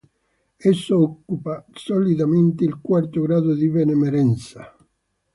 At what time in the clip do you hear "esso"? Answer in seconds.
0.69-0.97